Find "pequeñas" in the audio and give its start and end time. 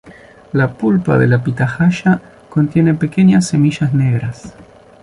2.95-3.45